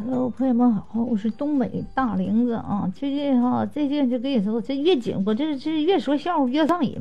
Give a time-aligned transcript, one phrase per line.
[0.00, 2.88] Hello，朋友们好，我是东北大玲子啊。
[2.94, 6.96] 最近哈，最近就跟你说，这越紧，我这这越说笑话越上瘾。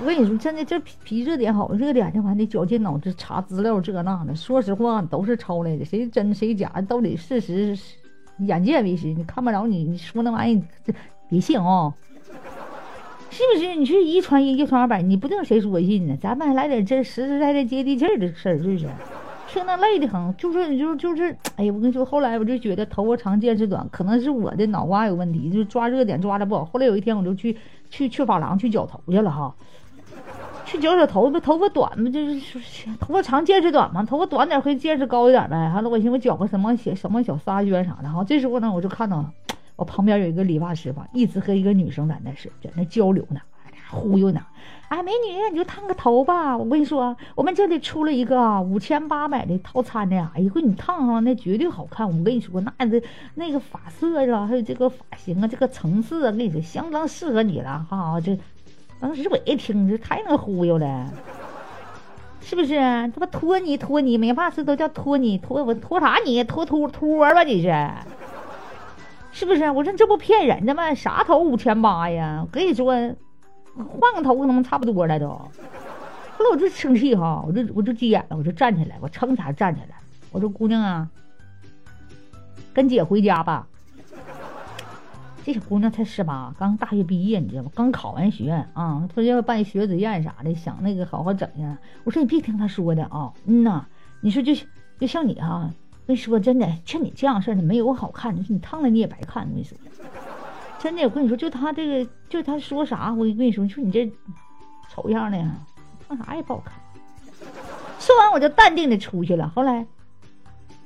[0.00, 4.34] 我跟你说，真的，这皮皮热点好，热点的完得绞尽脑汁查资料，这那的。
[4.34, 7.78] 说实话，都是抄来的，谁真谁假，到底事实
[8.38, 9.06] 眼见为实。
[9.14, 10.92] 你看不着你，你说那玩意这
[11.28, 11.94] 别信啊，
[13.30, 13.76] 是不是？
[13.76, 16.16] 你是一传一，一传二百，你不定谁说信呢？
[16.20, 18.88] 咱们还来点真实实在在接地气的事儿，是不是？
[19.54, 26.64] 听那累的很，就是就是就是，哎呀，我跟你说，后来我就觉得头发长见识短，可能是我的脑瓜有问题，就是抓热点抓的不好。
[26.64, 27.56] 后来有一天，我就去
[27.88, 29.54] 去去发廊去绞头去了哈，
[30.64, 32.58] 去绞绞头发，头发短嘛，就是
[32.98, 35.56] 头发长见识短嘛，头发短点会见识高一点呗。
[35.72, 38.24] 完了，我寻思我绞个什么小什么小沙宣啥的哈。
[38.24, 39.32] 这时候呢，我就看到了
[39.76, 43.40] 我旁边有一个理发师吧，一直和一个女生在那是在那交流呢。
[43.90, 44.40] 忽悠呢，
[44.88, 46.56] 哎，美女，你就烫个头吧。
[46.56, 52.06] 我跟你说，我们这里出了一个五千八百的套餐的，哎，一会你烫上那绝对好看。
[52.06, 53.02] 我跟你说，那这
[53.34, 58.20] 那个发色啊，还有这个发型啊，这个层次啊，跟你说相当适合你了哈。
[58.20, 58.38] 这
[59.00, 61.10] 当时我一听，这太能忽悠了，
[62.40, 62.76] 是不是？
[62.76, 66.42] 他妈托你托你，美发师都叫托你托我托啥你？
[66.44, 67.90] 托托托吧你是？
[69.32, 69.68] 是不是？
[69.70, 70.94] 我说这不骗人的吗？
[70.94, 72.40] 啥头五千八呀？
[72.42, 72.94] 我跟你说。
[73.76, 79.96] 换个头跟他们差不多了都，后来我就生气哈，我就我就急眼了，我就站起来，我噌才站起来，
[80.30, 81.08] 我说姑娘啊，
[82.72, 83.66] 跟姐回家吧。
[85.44, 87.70] 这小姑娘才十八，刚大学毕业，你知道吗？
[87.74, 91.76] 刚考完学啊，她要办学子宴啥的，想那个好好整呀。
[92.04, 93.84] 我说你别听她说的啊，嗯呐，
[94.22, 94.54] 你说就
[94.98, 95.70] 就像你哈，
[96.06, 99.76] 跟你说真的，像你这样式的没有好看，你说你烫了你也白看，我跟你说。
[100.84, 104.12] 真的，我跟你说，就他这个，就他说啥，我跟你说，你说你这
[104.90, 105.38] 丑样的，
[106.06, 106.74] 看啥也不好看。
[107.98, 109.48] 说完，我就淡定的出去了。
[109.48, 109.86] 后来，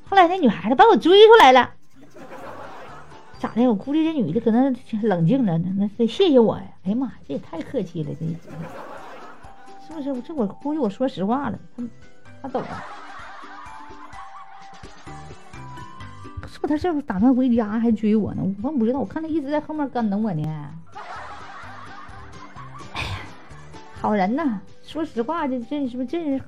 [0.08, 1.70] 后来那女孩子把我追出来了，
[3.40, 3.66] 咋的？
[3.66, 4.72] 我估计这女的可能
[5.02, 6.64] 冷静了，那得谢谢我呀。
[6.84, 10.22] 哎呀妈呀，这也太客气了，这是不是？
[10.22, 11.82] 这我估计我说实话了，他
[12.42, 12.84] 他懂了。
[16.48, 18.42] 说他是不是打算回家还追我呢？
[18.62, 20.42] 我不知道，我看他一直在后面跟着我呢。
[22.94, 23.18] 哎呀，
[24.00, 24.60] 好人呐！
[24.82, 26.40] 说实话，这这是不是这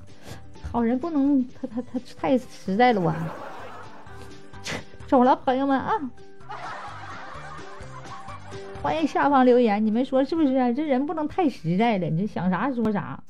[0.71, 3.13] 好人不能他他他太实在了我！
[5.07, 5.93] 走了，朋友们啊！
[8.81, 10.73] 欢迎下方留言，你们说是不是？
[10.73, 13.21] 这人不能太实在了，你这想啥说啥。